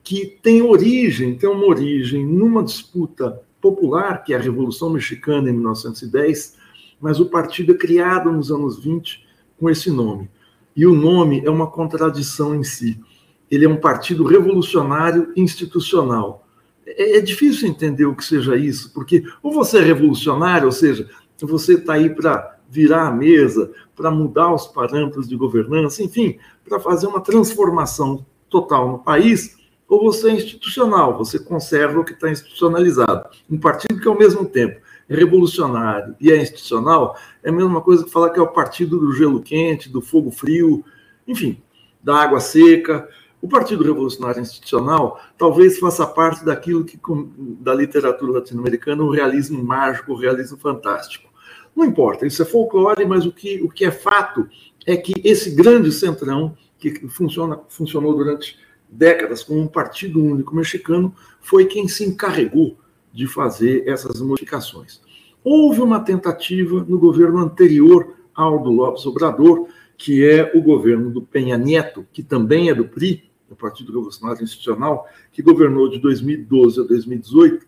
que 0.04 0.26
tem 0.44 0.62
origem, 0.62 1.38
tem 1.38 1.50
uma 1.50 1.66
origem 1.66 2.26
numa 2.26 2.62
disputa 2.62 3.42
popular, 3.62 4.22
que 4.22 4.34
é 4.34 4.36
a 4.36 4.42
Revolução 4.42 4.90
Mexicana 4.90 5.50
em 5.50 5.54
1910, 5.54 6.58
mas 7.00 7.22
o 7.22 7.28
partido 7.28 7.72
é 7.72 7.78
criado 7.78 8.30
nos 8.34 8.52
anos 8.52 8.84
20 8.84 9.26
com 9.58 9.70
esse 9.70 9.90
nome. 9.90 10.30
E 10.78 10.86
o 10.86 10.94
nome 10.94 11.42
é 11.44 11.50
uma 11.50 11.66
contradição 11.66 12.54
em 12.54 12.64
si. 12.64 13.02
Ele 13.50 13.66
é 13.66 13.70
um 13.70 13.78
partido 13.78 14.24
revolucionário 14.24 15.34
institucional. 15.36 16.48
É, 16.86 17.18
é 17.18 17.20
difícil 17.20 17.68
entender 17.68 18.06
o 18.06 18.16
que 18.16 18.24
seja 18.24 18.56
isso, 18.56 18.94
porque 18.94 19.24
ou 19.42 19.52
você 19.52 19.80
é 19.80 19.82
revolucionário, 19.82 20.68
ou 20.68 20.72
seja, 20.72 21.10
você 21.42 21.74
está 21.74 21.94
aí 21.94 22.14
para 22.14 22.60
virar 22.70 23.08
a 23.08 23.12
mesa, 23.12 23.72
para 23.96 24.12
mudar 24.12 24.54
os 24.54 24.68
parâmetros 24.68 25.28
de 25.28 25.36
governança, 25.36 26.04
enfim, 26.04 26.38
para 26.64 26.80
fazer 26.80 27.08
uma 27.08 27.22
transformação 27.22 28.24
total 28.48 28.92
no 28.92 29.00
país, 29.00 29.58
ou 29.88 30.04
você 30.04 30.30
é 30.30 30.34
institucional, 30.34 31.18
você 31.18 31.40
conserva 31.40 32.00
o 32.00 32.06
que 32.06 32.12
está 32.12 32.30
institucionalizado. 32.30 33.30
Um 33.50 33.58
partido 33.58 34.00
que, 34.00 34.08
ao 34.08 34.18
mesmo 34.18 34.46
tempo, 34.46 34.76
é 34.76 34.87
revolucionário 35.10 36.16
e 36.20 36.32
é 36.32 36.42
institucional, 36.42 37.18
é 37.44 37.50
a 37.50 37.54
mesma 37.54 37.82
coisa 37.82 38.04
que 38.04 38.12
falar 38.12 38.30
que 38.30 38.40
é 38.40 38.42
o 38.42 38.48
partido 38.48 39.00
do 39.00 39.14
gelo 39.14 39.42
quente, 39.42 39.90
do 39.90 40.02
fogo 40.02 40.32
frio, 40.32 40.84
enfim, 41.28 41.62
da 42.04 42.16
água 42.16 42.40
seca. 42.40 43.08
O 43.42 43.48
Partido 43.48 43.84
Revolucionário 43.84 44.42
Institucional 44.42 45.22
talvez 45.38 45.78
faça 45.78 46.06
parte 46.06 46.44
daquilo 46.44 46.84
que, 46.84 47.00
da 47.60 47.74
literatura 47.74 48.34
latino-americana, 48.34 49.04
o 49.04 49.12
realismo 49.12 49.64
mágico, 49.64 50.14
o 50.14 50.18
realismo 50.18 50.58
fantástico. 50.58 51.30
Não 51.76 51.86
importa, 51.86 52.26
isso 52.26 52.42
é 52.42 52.46
folclore, 52.46 53.06
mas 53.06 53.26
o 53.26 53.32
que, 53.32 53.62
o 53.62 53.70
que 53.70 53.86
é 53.86 53.92
fato 53.92 54.48
é 54.86 54.98
que 54.98 55.14
esse 55.24 55.52
grande 55.52 55.92
centrão, 55.92 56.58
que 56.80 57.08
funciona, 57.08 57.60
funcionou 57.70 58.16
durante 58.16 58.58
décadas 58.90 59.44
como 59.44 59.60
um 59.60 59.68
partido 59.68 60.24
único 60.24 60.56
mexicano, 60.56 61.14
foi 61.40 61.66
quem 61.66 61.88
se 61.88 62.04
encarregou 62.04 62.78
de 63.14 63.28
fazer 63.28 63.88
essas 63.88 64.22
modificações. 64.22 65.02
Houve 65.44 65.82
uma 65.82 66.00
tentativa 66.00 66.86
no 66.88 67.00
governo 67.00 67.40
anterior 67.40 68.16
ao 68.34 68.62
do 68.62 68.70
Lopes 68.70 69.06
Obrador, 69.06 69.68
que 69.98 70.24
é 70.24 70.52
o 70.54 70.62
governo 70.62 71.10
do 71.10 71.22
Penha 71.22 71.58
Neto, 71.58 72.06
que 72.12 72.22
também 72.22 72.70
é 72.70 72.76
do 72.76 72.88
PRI, 72.88 73.24
do 73.50 73.56
Partido 73.56 73.94
Revolucionário 73.94 74.44
Institucional, 74.44 75.08
que 75.32 75.42
governou 75.42 75.90
de 75.90 76.00
2012 76.00 76.82
a 76.82 76.84
2018, 76.84 77.66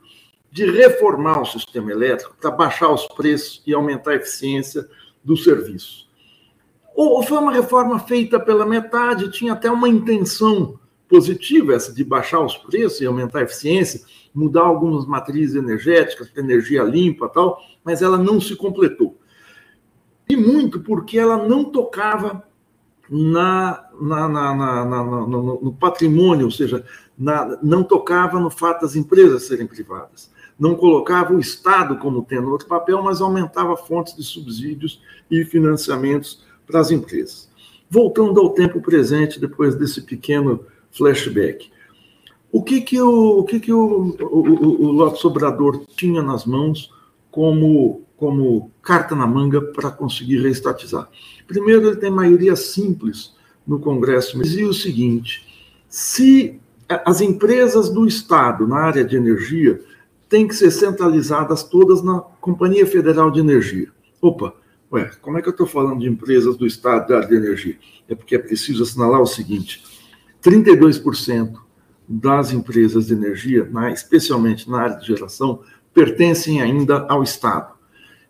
de 0.51 0.69
reformar 0.69 1.41
o 1.41 1.45
sistema 1.45 1.91
elétrico 1.91 2.35
para 2.39 2.51
baixar 2.51 2.91
os 2.91 3.07
preços 3.07 3.61
e 3.65 3.73
aumentar 3.73 4.11
a 4.11 4.15
eficiência 4.15 4.87
do 5.23 5.37
serviço. 5.37 6.07
Ou 6.95 7.23
foi 7.23 7.37
uma 7.37 7.51
reforma 7.51 7.99
feita 7.99 8.39
pela 8.39 8.65
metade, 8.65 9.31
tinha 9.31 9.53
até 9.53 9.71
uma 9.71 9.87
intenção 9.87 10.78
positiva 11.09 11.73
essa 11.73 11.91
de 11.91 12.03
baixar 12.03 12.39
os 12.39 12.55
preços 12.55 13.01
e 13.01 13.05
aumentar 13.05 13.39
a 13.39 13.43
eficiência, 13.43 14.01
mudar 14.33 14.61
algumas 14.61 15.07
matrizes 15.07 15.55
energéticas 15.55 16.29
para 16.29 16.43
energia 16.43 16.83
limpa 16.83 17.27
tal, 17.27 17.59
mas 17.83 18.03
ela 18.03 18.17
não 18.17 18.39
se 18.39 18.55
completou. 18.55 19.17
E 20.29 20.37
muito 20.37 20.79
porque 20.79 21.17
ela 21.17 21.47
não 21.47 21.65
tocava 21.65 22.43
na, 23.09 23.89
na, 23.99 24.29
na, 24.29 24.85
no, 25.25 25.59
no, 25.59 25.73
patrimônio, 25.73 26.45
ou 26.45 26.51
seja, 26.51 26.85
não 27.63 27.83
tocava 27.83 28.39
no 28.39 28.51
fato 28.51 28.81
das 28.81 28.95
empresas 28.95 29.47
serem 29.47 29.65
privadas. 29.65 30.31
Não 30.59 30.75
colocava 30.75 31.33
o 31.33 31.39
Estado 31.39 31.97
como 31.97 32.23
tendo 32.23 32.51
outro 32.51 32.67
papel, 32.67 33.01
mas 33.01 33.21
aumentava 33.21 33.75
fontes 33.75 34.15
de 34.15 34.23
subsídios 34.23 35.01
e 35.31 35.43
financiamentos 35.43 36.43
para 36.67 36.79
as 36.79 36.91
empresas. 36.91 37.49
Voltando 37.89 38.39
ao 38.39 38.51
tempo 38.51 38.79
presente, 38.79 39.39
depois 39.39 39.73
desse 39.73 40.01
pequeno 40.01 40.65
flashback. 40.91 41.69
O 42.51 42.63
que 42.63 42.81
que 42.81 42.99
o, 42.99 43.39
o, 43.39 43.43
que 43.43 43.59
que 43.59 43.71
o, 43.71 44.15
o, 44.19 44.85
o 44.85 44.91
Lopes 44.91 45.23
Obrador 45.23 45.85
tinha 45.95 46.21
nas 46.21 46.45
mãos 46.45 46.91
como, 47.29 48.01
como 48.17 48.71
carta 48.81 49.15
na 49.15 49.27
manga 49.27 49.61
para 49.61 49.91
conseguir 49.91 50.41
reestatizar? 50.41 51.07
Primeiro, 51.47 51.87
ele 51.87 51.97
tem 51.97 52.09
maioria 52.09 52.55
simples 52.55 53.33
no 53.67 53.79
Congresso, 53.79 54.37
mas 54.37 54.49
dizia 54.49 54.67
o 54.67 54.73
seguinte: 54.73 55.45
se 55.87 56.59
as 57.05 57.21
empresas 57.21 57.89
do 57.89 58.07
Estado 58.07 58.67
na 58.67 58.77
área 58.77 59.05
de 59.05 59.15
energia 59.15 59.79
têm 60.27 60.47
que 60.47 60.55
ser 60.55 60.71
centralizadas 60.71 61.63
todas 61.63 62.03
na 62.03 62.19
Companhia 62.19 62.85
Federal 62.85 63.31
de 63.31 63.39
Energia. 63.39 63.89
Opa, 64.21 64.53
ué, 64.91 65.11
como 65.21 65.37
é 65.37 65.41
que 65.41 65.47
eu 65.47 65.51
estou 65.51 65.65
falando 65.65 65.99
de 65.99 66.07
empresas 66.07 66.55
do 66.55 66.65
Estado 66.65 67.07
da 67.07 67.17
área 67.17 67.27
de 67.27 67.35
energia? 67.35 67.77
É 68.07 68.15
porque 68.15 68.35
é 68.35 68.39
preciso 68.39 68.83
assinalar 68.83 69.21
o 69.21 69.27
seguinte: 69.27 69.83
32% 70.43 71.53
das 72.07 72.51
empresas 72.51 73.07
de 73.07 73.13
energia, 73.13 73.67
na, 73.71 73.91
especialmente 73.91 74.69
na 74.69 74.81
área 74.81 74.97
de 74.97 75.07
geração, 75.07 75.61
pertencem 75.93 76.61
ainda 76.61 77.05
ao 77.07 77.21
Estado. 77.21 77.73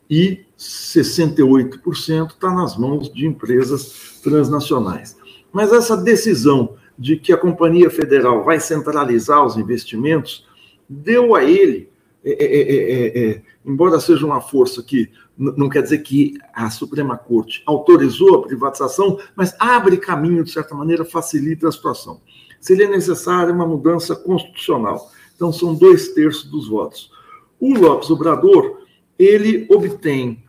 E 0.10 0.44
68% 0.58 2.32
está 2.32 2.52
nas 2.52 2.76
mãos 2.76 3.14
de 3.14 3.26
empresas 3.26 4.20
transnacionais. 4.22 5.16
Mas 5.54 5.72
essa 5.72 5.96
decisão 5.96 6.76
de 6.98 7.16
que 7.16 7.32
a 7.32 7.38
Companhia 7.38 7.90
Federal 7.90 8.44
vai 8.44 8.60
centralizar 8.60 9.46
os 9.46 9.56
investimentos 9.56 10.46
deu 10.90 11.36
a 11.36 11.44
ele, 11.44 11.90
é, 12.24 12.32
é, 12.32 13.28
é, 13.28 13.32
é 13.32 13.42
embora 13.66 14.00
seja 14.00 14.26
uma 14.26 14.42
força 14.42 14.84
que 14.84 15.12
não 15.40 15.70
quer 15.70 15.82
dizer 15.82 16.00
que 16.00 16.38
a 16.54 16.70
Suprema 16.70 17.18
Corte 17.18 17.64
autorizou 17.66 18.36
a 18.36 18.42
privatização, 18.42 19.18
mas 19.36 19.56
abre 19.58 19.96
caminho, 19.96 20.44
de 20.44 20.52
certa 20.52 20.76
maneira, 20.76 21.06
facilita 21.06 21.68
a 21.68 21.72
situação. 21.72 22.20
Seria 22.60 22.90
necessária 22.90 23.54
uma 23.54 23.66
mudança 23.66 24.18
constitucional. 24.18 25.10
Então, 25.34 25.54
são 25.54 25.74
dois 25.74 26.10
terços 26.10 26.44
dos 26.52 26.68
votos. 26.68 27.10
O 27.58 27.74
Lopes 27.74 28.10
Obrador, 28.10 28.82
ele 29.18 29.66
obtém 29.70 30.44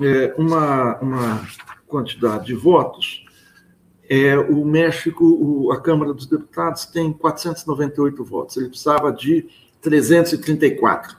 é, 0.00 0.34
uma, 0.36 0.98
uma 0.98 1.48
quantidade 1.86 2.46
de 2.46 2.54
votos. 2.54 3.24
É, 4.08 4.36
o 4.36 4.64
México, 4.64 5.24
o, 5.24 5.70
a 5.70 5.80
Câmara 5.80 6.12
dos 6.12 6.26
Deputados 6.26 6.84
tem 6.86 7.12
498 7.12 8.24
votos. 8.24 8.56
Ele 8.56 8.68
precisava 8.68 9.12
de 9.12 9.46
334. 9.82 11.16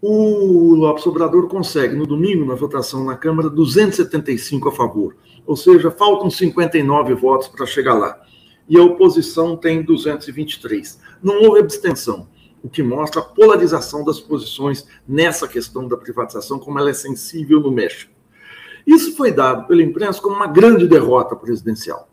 O 0.00 0.74
Lopes 0.74 1.06
Obrador 1.06 1.48
consegue, 1.48 1.96
no 1.96 2.06
domingo, 2.06 2.44
na 2.44 2.54
votação 2.54 3.02
na 3.04 3.16
Câmara, 3.16 3.48
275 3.48 4.68
a 4.68 4.72
favor. 4.72 5.16
Ou 5.46 5.56
seja, 5.56 5.90
faltam 5.90 6.28
59 6.28 7.14
votos 7.14 7.48
para 7.48 7.64
chegar 7.64 7.94
lá. 7.94 8.20
E 8.68 8.78
a 8.78 8.82
oposição 8.82 9.56
tem 9.56 9.82
223. 9.82 11.00
Não 11.22 11.42
houve 11.42 11.60
abstenção, 11.60 12.28
o 12.62 12.68
que 12.68 12.82
mostra 12.82 13.22
a 13.22 13.24
polarização 13.24 14.04
das 14.04 14.20
posições 14.20 14.86
nessa 15.08 15.48
questão 15.48 15.88
da 15.88 15.96
privatização, 15.96 16.58
como 16.58 16.78
ela 16.78 16.90
é 16.90 16.94
sensível 16.94 17.60
no 17.60 17.70
México. 17.70 18.12
Isso 18.86 19.16
foi 19.16 19.32
dado 19.32 19.66
pela 19.66 19.82
imprensa 19.82 20.20
como 20.20 20.36
uma 20.36 20.46
grande 20.46 20.86
derrota 20.86 21.34
presidencial. 21.34 22.10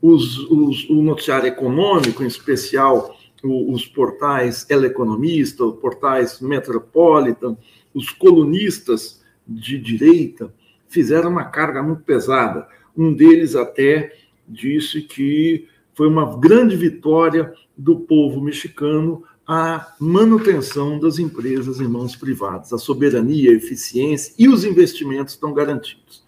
Os, 0.00 0.38
os, 0.48 0.88
o 0.88 1.02
noticiário 1.02 1.48
econômico, 1.48 2.22
em 2.22 2.28
especial 2.28 3.15
os 3.42 3.86
portais 3.86 4.66
El 4.68 4.84
Economista, 4.84 5.64
os 5.64 5.78
portais 5.78 6.40
Metropolitan, 6.40 7.56
os 7.94 8.10
colunistas 8.10 9.22
de 9.46 9.78
direita 9.78 10.52
fizeram 10.88 11.30
uma 11.30 11.44
carga 11.44 11.82
muito 11.82 12.02
pesada. 12.02 12.68
Um 12.96 13.12
deles 13.12 13.54
até 13.54 14.12
disse 14.48 15.02
que 15.02 15.68
foi 15.94 16.08
uma 16.08 16.38
grande 16.38 16.76
vitória 16.76 17.52
do 17.76 18.00
povo 18.00 18.40
mexicano 18.40 19.24
a 19.46 19.94
manutenção 20.00 20.98
das 20.98 21.18
empresas 21.18 21.80
em 21.80 21.86
mãos 21.86 22.16
privadas, 22.16 22.72
a 22.72 22.78
soberania, 22.78 23.52
a 23.52 23.54
eficiência 23.54 24.34
e 24.36 24.48
os 24.48 24.64
investimentos 24.64 25.34
estão 25.34 25.54
garantidos. 25.54 26.24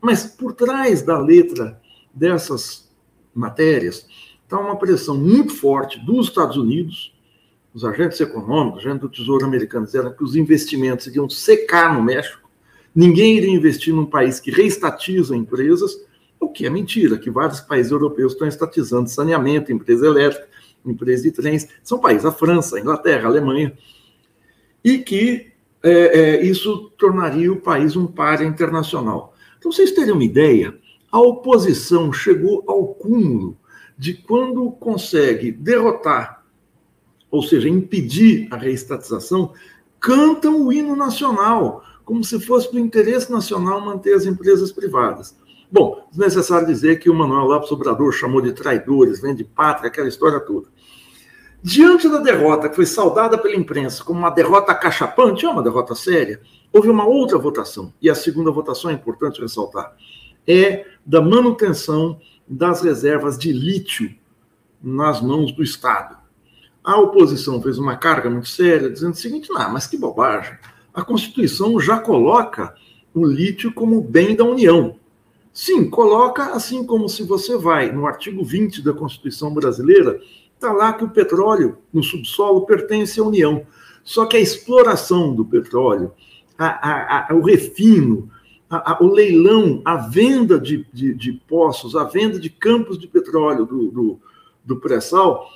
Mas 0.00 0.24
por 0.24 0.54
trás 0.54 1.02
da 1.02 1.18
letra 1.18 1.80
dessas 2.14 2.90
matérias 3.34 4.06
está 4.46 4.58
uma 4.58 4.76
pressão 4.76 5.18
muito 5.18 5.52
forte 5.52 5.98
dos 5.98 6.28
Estados 6.28 6.56
Unidos, 6.56 7.12
os 7.74 7.84
agentes 7.84 8.20
econômicos, 8.20 8.80
os 8.80 8.86
agentes 8.86 9.02
do 9.02 9.08
Tesouro 9.08 9.44
americano 9.44 9.84
disseram 9.84 10.12
que 10.12 10.24
os 10.24 10.36
investimentos 10.36 11.06
iriam 11.08 11.28
secar 11.28 11.92
no 11.92 12.02
México, 12.02 12.48
ninguém 12.94 13.36
iria 13.36 13.50
investir 13.50 13.92
num 13.92 14.06
país 14.06 14.40
que 14.40 14.50
reestatiza 14.50 15.36
empresas, 15.36 16.00
o 16.40 16.48
que 16.48 16.64
é 16.64 16.70
mentira, 16.70 17.18
que 17.18 17.28
vários 17.28 17.60
países 17.60 17.90
europeus 17.90 18.32
estão 18.32 18.46
estatizando 18.46 19.10
saneamento, 19.10 19.72
empresa 19.72 20.06
elétrica, 20.06 20.48
empresa 20.86 21.24
de 21.24 21.32
trens, 21.32 21.68
são 21.82 21.98
países, 21.98 22.24
a 22.24 22.32
França, 22.32 22.76
a 22.76 22.80
Inglaterra, 22.80 23.24
a 23.24 23.30
Alemanha, 23.30 23.76
e 24.84 24.98
que 24.98 25.52
é, 25.82 25.90
é, 25.90 26.42
isso 26.44 26.92
tornaria 26.96 27.52
o 27.52 27.60
país 27.60 27.96
um 27.96 28.06
par 28.06 28.42
internacional. 28.42 29.34
Então, 29.58 29.72
vocês 29.72 29.90
terem 29.90 30.12
uma 30.12 30.24
ideia, 30.24 30.78
a 31.10 31.18
oposição 31.18 32.12
chegou 32.12 32.62
ao 32.68 32.86
cúmulo 32.94 33.58
de 33.96 34.14
quando 34.14 34.70
consegue 34.72 35.50
derrotar 35.50 36.36
ou 37.30 37.42
seja, 37.42 37.68
impedir 37.68 38.48
a 38.50 38.56
reestatização, 38.56 39.52
cantam 40.00 40.62
o 40.62 40.72
hino 40.72 40.94
nacional, 40.94 41.82
como 42.04 42.22
se 42.22 42.40
fosse 42.40 42.72
do 42.72 42.78
interesse 42.78 43.30
nacional 43.30 43.80
manter 43.80 44.14
as 44.14 44.24
empresas 44.24 44.72
privadas. 44.72 45.36
Bom, 45.70 46.08
é 46.14 46.18
necessário 46.18 46.66
dizer 46.66 46.98
que 46.98 47.10
o 47.10 47.14
Manuel 47.14 47.46
Lopes 47.46 47.72
Obrador 47.72 48.12
chamou 48.12 48.40
de 48.40 48.52
traidores, 48.52 49.20
vem 49.20 49.34
de 49.34 49.44
pátria, 49.44 49.88
aquela 49.88 50.08
história 50.08 50.38
toda. 50.38 50.68
Diante 51.62 52.08
da 52.08 52.18
derrota, 52.18 52.68
que 52.68 52.76
foi 52.76 52.86
saudada 52.86 53.36
pela 53.36 53.56
imprensa 53.56 54.04
como 54.04 54.20
uma 54.20 54.30
derrota 54.30 54.74
cachapante, 54.74 55.44
é 55.44 55.48
uma 55.48 55.62
derrota 55.62 55.94
séria, 55.94 56.40
houve 56.72 56.88
uma 56.88 57.04
outra 57.04 57.36
votação, 57.38 57.92
e 58.00 58.08
a 58.08 58.14
segunda 58.14 58.52
votação 58.52 58.90
é 58.90 58.94
importante 58.94 59.40
ressaltar, 59.40 59.96
é 60.46 60.86
da 61.04 61.20
manutenção 61.20 62.20
das 62.48 62.82
reservas 62.82 63.38
de 63.38 63.52
lítio 63.52 64.14
nas 64.82 65.20
mãos 65.20 65.52
do 65.52 65.62
Estado. 65.62 66.16
A 66.82 66.98
oposição 67.00 67.60
fez 67.60 67.78
uma 67.78 67.96
carga 67.96 68.30
muito 68.30 68.48
séria, 68.48 68.90
dizendo 68.90 69.14
o 69.14 69.16
seguinte: 69.16 69.50
não, 69.50 69.72
mas 69.72 69.86
que 69.86 69.96
bobagem. 69.96 70.56
A 70.94 71.02
Constituição 71.02 71.78
já 71.80 71.98
coloca 71.98 72.74
o 73.12 73.26
lítio 73.26 73.72
como 73.72 74.00
bem 74.00 74.36
da 74.36 74.44
União. 74.44 74.96
Sim, 75.52 75.88
coloca 75.88 76.52
assim 76.52 76.84
como 76.84 77.08
se 77.08 77.22
você 77.22 77.56
vai 77.56 77.90
no 77.90 78.06
artigo 78.06 78.44
20 78.44 78.82
da 78.82 78.92
Constituição 78.92 79.52
brasileira, 79.52 80.20
está 80.54 80.72
lá 80.72 80.92
que 80.92 81.02
o 81.02 81.10
petróleo 81.10 81.78
no 81.92 82.02
subsolo 82.02 82.66
pertence 82.66 83.18
à 83.18 83.24
União. 83.24 83.66
Só 84.04 84.26
que 84.26 84.36
a 84.36 84.40
exploração 84.40 85.34
do 85.34 85.44
petróleo, 85.44 86.12
a, 86.58 86.66
a, 86.66 87.32
a, 87.32 87.34
o 87.34 87.40
refino, 87.40 88.30
o 89.00 89.06
leilão, 89.06 89.80
a 89.84 89.96
venda 89.96 90.58
de, 90.58 90.86
de, 90.92 91.14
de, 91.14 91.32
poços, 91.46 91.94
a 91.94 92.04
venda 92.04 92.38
de 92.38 92.50
campos 92.50 92.98
de 92.98 93.06
petróleo 93.06 93.64
do, 93.64 93.90
do, 93.90 94.20
do 94.64 94.76
pré-sal, 94.76 95.48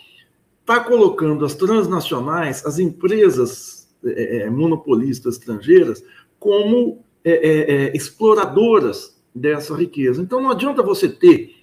está 0.61 0.79
colocando 0.81 1.45
as 1.45 1.55
transnacionais, 1.55 2.65
as 2.65 2.79
empresas 2.79 3.89
é, 4.05 4.43
é, 4.43 4.51
monopolistas 4.51 5.35
estrangeiras, 5.35 6.03
como 6.39 7.05
é, 7.25 7.33
é, 7.33 7.75
é, 7.75 7.97
exploradoras 7.97 9.21
dessa 9.35 9.75
riqueza. 9.75 10.23
Então, 10.23 10.41
não 10.41 10.51
adianta 10.51 10.83
você 10.83 11.09
ter 11.09 11.57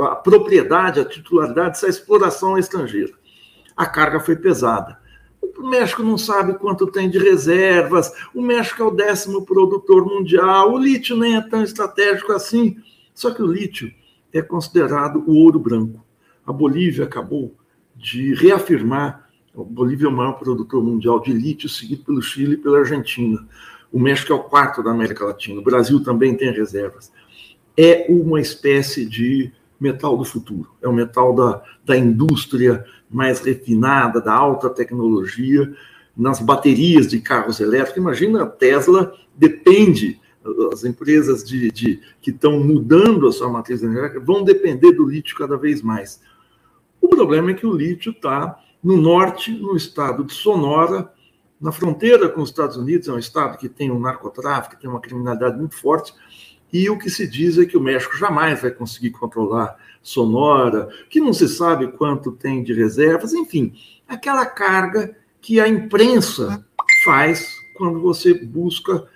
a 0.00 0.16
propriedade, 0.16 1.00
a 1.00 1.04
titularidade 1.04 1.70
dessa 1.70 1.88
exploração 1.88 2.58
estrangeira. 2.58 3.12
A 3.76 3.86
carga 3.86 4.20
foi 4.20 4.36
pesada. 4.36 4.98
O 5.60 5.68
México 5.68 6.02
não 6.02 6.16
sabe 6.16 6.54
quanto 6.54 6.86
tem 6.86 7.08
de 7.08 7.18
reservas, 7.18 8.12
o 8.34 8.40
México 8.40 8.82
é 8.82 8.86
o 8.86 8.90
décimo 8.90 9.44
produtor 9.44 10.06
mundial, 10.06 10.72
o 10.72 10.78
lítio 10.78 11.16
nem 11.16 11.36
é 11.36 11.40
tão 11.40 11.62
estratégico 11.62 12.32
assim. 12.32 12.76
Só 13.14 13.30
que 13.30 13.42
o 13.42 13.46
lítio 13.46 13.92
é 14.32 14.40
considerado 14.40 15.22
o 15.26 15.34
ouro 15.36 15.58
branco. 15.58 16.04
A 16.46 16.52
Bolívia 16.52 17.04
acabou 17.04 17.54
de 17.94 18.34
reafirmar 18.34 19.30
a 19.56 19.62
Bolívia 19.64 20.06
é 20.06 20.08
o 20.08 20.12
maior 20.12 20.34
produtor 20.34 20.82
mundial 20.82 21.20
de 21.20 21.32
lítio, 21.32 21.68
seguido 21.68 22.04
pelo 22.04 22.22
Chile 22.22 22.54
e 22.54 22.56
pela 22.56 22.78
Argentina. 22.78 23.46
O 23.92 23.98
México 23.98 24.32
é 24.32 24.36
o 24.36 24.44
quarto 24.44 24.82
da 24.82 24.92
América 24.92 25.24
Latina. 25.24 25.60
O 25.60 25.64
Brasil 25.64 26.02
também 26.02 26.36
tem 26.36 26.52
reservas. 26.52 27.12
É 27.76 28.06
uma 28.08 28.40
espécie 28.40 29.04
de 29.04 29.52
metal 29.80 30.16
do 30.16 30.24
futuro. 30.24 30.70
É 30.82 30.88
o 30.88 30.92
metal 30.92 31.34
da, 31.34 31.62
da 31.84 31.96
indústria 31.96 32.84
mais 33.10 33.40
refinada, 33.40 34.20
da 34.20 34.32
alta 34.32 34.68
tecnologia, 34.68 35.74
nas 36.16 36.38
baterias 36.38 37.08
de 37.08 37.20
carros 37.20 37.58
elétricos. 37.60 37.96
Imagina, 37.96 38.42
a 38.42 38.46
Tesla 38.46 39.14
depende, 39.34 40.20
as 40.72 40.84
empresas 40.84 41.42
de, 41.42 41.70
de 41.70 42.00
que 42.20 42.30
estão 42.30 42.60
mudando 42.60 43.26
a 43.26 43.32
sua 43.32 43.48
matriz 43.48 43.82
energética 43.82 44.20
vão 44.20 44.44
depender 44.44 44.92
do 44.92 45.08
lítio 45.08 45.36
cada 45.36 45.56
vez 45.56 45.82
mais. 45.82 46.20
O 47.00 47.08
problema 47.08 47.50
é 47.50 47.54
que 47.54 47.66
o 47.66 47.74
lítio 47.74 48.12
está 48.12 48.58
no 48.82 48.96
norte, 48.96 49.50
no 49.50 49.76
estado 49.76 50.24
de 50.24 50.32
Sonora, 50.32 51.10
na 51.60 51.72
fronteira 51.72 52.28
com 52.28 52.40
os 52.40 52.48
Estados 52.48 52.76
Unidos, 52.76 53.08
é 53.08 53.12
um 53.12 53.18
estado 53.18 53.58
que 53.58 53.68
tem 53.68 53.90
um 53.90 54.00
narcotráfico, 54.00 54.80
tem 54.80 54.88
uma 54.88 55.00
criminalidade 55.00 55.58
muito 55.58 55.76
forte, 55.76 56.14
e 56.72 56.88
o 56.88 56.98
que 56.98 57.10
se 57.10 57.26
diz 57.26 57.58
é 57.58 57.66
que 57.66 57.76
o 57.76 57.80
México 57.80 58.16
jamais 58.16 58.62
vai 58.62 58.70
conseguir 58.70 59.10
controlar 59.10 59.76
Sonora, 60.02 60.88
que 61.08 61.20
não 61.20 61.32
se 61.32 61.48
sabe 61.48 61.88
quanto 61.92 62.32
tem 62.32 62.62
de 62.62 62.72
reservas, 62.72 63.34
enfim, 63.34 63.74
aquela 64.08 64.46
carga 64.46 65.16
que 65.40 65.60
a 65.60 65.68
imprensa 65.68 66.64
faz 67.04 67.54
quando 67.76 68.00
você 68.00 68.34
busca 68.34 69.06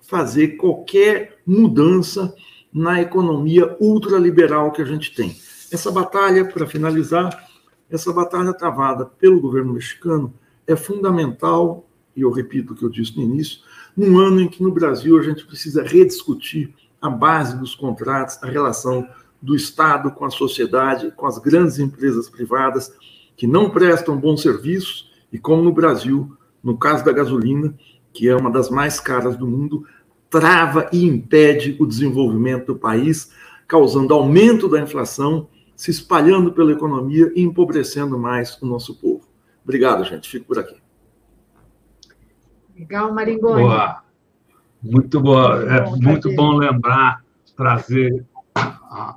fazer 0.00 0.56
qualquer 0.56 1.38
mudança 1.46 2.34
na 2.72 3.00
economia 3.00 3.76
ultraliberal 3.80 4.72
que 4.72 4.82
a 4.82 4.84
gente 4.84 5.14
tem. 5.14 5.36
Essa 5.70 5.90
batalha, 5.90 6.44
para 6.44 6.66
finalizar, 6.66 7.48
essa 7.90 8.12
batalha 8.12 8.52
travada 8.52 9.06
pelo 9.06 9.40
governo 9.40 9.74
mexicano 9.74 10.32
é 10.66 10.76
fundamental, 10.76 11.88
e 12.16 12.22
eu 12.22 12.30
repito 12.30 12.72
o 12.72 12.76
que 12.76 12.84
eu 12.84 12.90
disse 12.90 13.16
no 13.16 13.22
início, 13.22 13.60
num 13.96 14.18
ano 14.18 14.40
em 14.40 14.48
que 14.48 14.62
no 14.62 14.70
Brasil 14.70 15.18
a 15.18 15.22
gente 15.22 15.46
precisa 15.46 15.82
rediscutir 15.82 16.74
a 17.02 17.10
base 17.10 17.58
dos 17.58 17.74
contratos, 17.74 18.38
a 18.42 18.46
relação 18.46 19.06
do 19.42 19.56
Estado 19.56 20.12
com 20.12 20.24
a 20.24 20.30
sociedade, 20.30 21.10
com 21.10 21.26
as 21.26 21.36
grandes 21.38 21.80
empresas 21.80 22.30
privadas 22.30 22.92
que 23.36 23.46
não 23.46 23.68
prestam 23.70 24.16
bons 24.16 24.40
serviços, 24.40 25.10
e 25.32 25.38
como 25.38 25.62
no 25.62 25.72
Brasil, 25.72 26.36
no 26.62 26.78
caso 26.78 27.04
da 27.04 27.12
gasolina, 27.12 27.74
que 28.12 28.28
é 28.28 28.36
uma 28.36 28.50
das 28.50 28.70
mais 28.70 29.00
caras 29.00 29.36
do 29.36 29.46
mundo, 29.46 29.84
trava 30.30 30.88
e 30.92 31.04
impede 31.04 31.76
o 31.80 31.86
desenvolvimento 31.86 32.66
do 32.66 32.78
país, 32.78 33.32
causando 33.66 34.14
aumento 34.14 34.68
da 34.68 34.80
inflação 34.80 35.48
se 35.74 35.90
espalhando 35.90 36.52
pela 36.52 36.70
economia 36.70 37.32
e 37.34 37.42
empobrecendo 37.42 38.16
mais 38.16 38.60
o 38.62 38.66
nosso 38.66 38.94
povo. 39.00 39.26
Obrigado, 39.64 40.04
gente. 40.04 40.28
Fico 40.28 40.46
por 40.46 40.58
aqui. 40.58 40.76
Legal, 42.76 43.12
Maringoni. 43.12 43.62
Boa. 43.62 44.02
Muito 44.82 45.20
boa. 45.20 45.62
É 45.62 45.90
muito 45.90 46.34
bom 46.34 46.56
lembrar, 46.56 47.24
trazer 47.56 48.26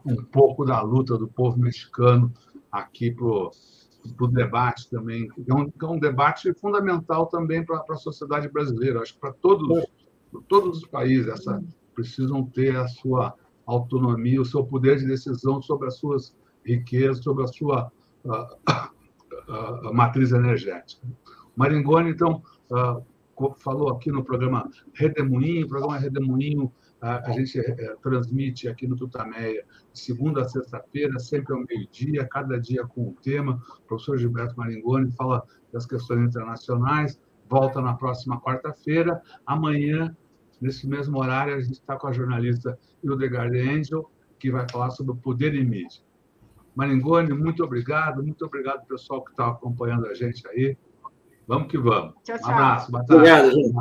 um 0.06 0.16
pouco 0.16 0.66
da 0.66 0.82
luta 0.82 1.18
do 1.18 1.28
povo 1.28 1.58
mexicano 1.58 2.32
aqui 2.72 3.12
para 3.12 3.26
o 3.26 4.28
debate 4.28 4.90
também. 4.90 5.28
É 5.48 5.54
um, 5.54 5.72
é 5.82 5.86
um, 5.86 6.00
debate 6.00 6.54
fundamental 6.54 7.28
também 7.28 7.66
para 7.66 7.84
a 7.90 7.96
sociedade 7.96 8.48
brasileira. 8.50 9.02
Acho 9.02 9.14
que 9.14 9.20
para 9.20 9.34
todos, 9.34 9.86
todos 10.48 10.78
os 10.80 10.88
países 10.88 11.28
essa, 11.28 11.64
precisam 11.94 12.46
ter 12.46 12.76
a 12.76 12.88
sua 12.88 13.34
autonomia, 13.66 14.42
o 14.42 14.46
seu 14.46 14.64
poder 14.64 14.98
de 14.98 15.08
decisão 15.08 15.62
sobre 15.62 15.88
as 15.88 15.98
suas 15.98 16.36
riqueza 16.66 17.22
sobre 17.22 17.44
a 17.44 17.48
sua 17.48 17.92
matriz 19.94 20.32
energética. 20.32 21.08
Maringoni, 21.56 22.10
então, 22.10 22.42
falou 23.58 23.90
aqui 23.90 24.12
no 24.12 24.24
programa 24.24 24.70
Redemoinho, 24.94 25.66
o 25.66 25.70
programa 25.70 25.98
Redemoinho 25.98 26.72
a 27.02 27.32
gente 27.32 27.60
é, 27.60 27.96
transmite 28.02 28.68
aqui 28.68 28.88
no 28.88 28.96
Tutameia, 28.96 29.64
segunda 29.94 30.42
a 30.42 30.50
sexta-feira, 30.50 31.20
sempre 31.20 31.54
ao 31.54 31.64
meio-dia, 31.64 32.26
cada 32.26 32.60
dia 32.60 32.84
com 32.86 33.10
um 33.10 33.14
tema. 33.14 33.62
O 33.80 33.82
professor 33.84 34.18
Gilberto 34.18 34.58
Maringoni 34.58 35.12
fala 35.12 35.44
das 35.72 35.86
questões 35.86 36.28
internacionais, 36.28 37.20
volta 37.48 37.80
na 37.80 37.94
próxima 37.94 38.42
quarta-feira. 38.42 39.22
Amanhã, 39.46 40.16
nesse 40.60 40.88
mesmo 40.88 41.20
horário, 41.20 41.54
a 41.54 41.62
gente 41.62 41.74
está 41.74 41.96
com 41.96 42.08
a 42.08 42.14
jornalista 42.14 42.78
Hildegard 43.04 43.56
Angel, 43.60 44.10
que 44.40 44.50
vai 44.50 44.66
falar 44.68 44.90
sobre 44.90 45.12
o 45.12 45.18
poder 45.18 45.54
e 45.54 45.64
mídia. 45.64 46.02
Maringoni, 46.74 47.34
muito 47.34 47.64
obrigado. 47.64 48.24
Muito 48.24 48.46
obrigado, 48.46 48.86
pessoal, 48.88 49.24
que 49.24 49.32
está 49.32 49.48
acompanhando 49.48 50.08
a 50.08 50.14
gente 50.14 50.46
aí. 50.48 50.76
Vamos 51.48 51.68
que 51.68 51.78
vamos. 51.78 52.14
Tchau, 52.24 52.38
tchau. 52.40 52.50
Um 52.50 52.54
abraço. 52.54 52.92
Boa 52.92 53.06
tarde. 53.06 53.16
Obrigado, 53.16 53.52
gente. 53.52 53.74